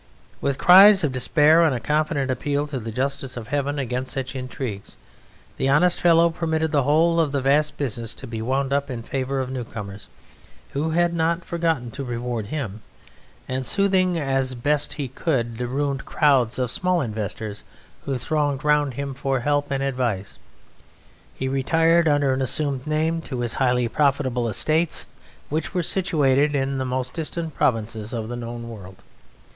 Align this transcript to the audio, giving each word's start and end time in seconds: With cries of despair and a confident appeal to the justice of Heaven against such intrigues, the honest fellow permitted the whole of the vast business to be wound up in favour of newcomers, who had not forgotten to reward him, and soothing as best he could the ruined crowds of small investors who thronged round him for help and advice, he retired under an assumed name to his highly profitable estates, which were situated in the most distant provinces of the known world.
With 0.41 0.57
cries 0.57 1.03
of 1.03 1.11
despair 1.11 1.61
and 1.61 1.75
a 1.75 1.79
confident 1.79 2.31
appeal 2.31 2.65
to 2.65 2.79
the 2.79 2.91
justice 2.91 3.37
of 3.37 3.49
Heaven 3.49 3.77
against 3.77 4.13
such 4.13 4.35
intrigues, 4.35 4.97
the 5.57 5.69
honest 5.69 6.01
fellow 6.01 6.31
permitted 6.31 6.71
the 6.71 6.81
whole 6.81 7.19
of 7.19 7.31
the 7.31 7.39
vast 7.39 7.77
business 7.77 8.15
to 8.15 8.25
be 8.25 8.41
wound 8.41 8.73
up 8.73 8.89
in 8.89 9.03
favour 9.03 9.39
of 9.39 9.51
newcomers, 9.51 10.09
who 10.73 10.89
had 10.89 11.13
not 11.13 11.45
forgotten 11.45 11.91
to 11.91 12.03
reward 12.03 12.47
him, 12.47 12.81
and 13.47 13.63
soothing 13.63 14.17
as 14.17 14.55
best 14.55 14.93
he 14.93 15.07
could 15.07 15.59
the 15.59 15.67
ruined 15.67 16.03
crowds 16.03 16.57
of 16.57 16.71
small 16.71 16.99
investors 16.99 17.63
who 18.05 18.17
thronged 18.17 18.63
round 18.65 18.95
him 18.95 19.13
for 19.13 19.41
help 19.41 19.69
and 19.69 19.83
advice, 19.83 20.39
he 21.35 21.47
retired 21.47 22.07
under 22.07 22.33
an 22.33 22.41
assumed 22.41 22.87
name 22.87 23.21
to 23.21 23.41
his 23.41 23.53
highly 23.53 23.87
profitable 23.87 24.49
estates, 24.49 25.05
which 25.49 25.75
were 25.75 25.83
situated 25.83 26.55
in 26.55 26.79
the 26.79 26.85
most 26.85 27.13
distant 27.13 27.53
provinces 27.53 28.13
of 28.13 28.29
the 28.29 28.35
known 28.35 28.67
world. 28.67 29.03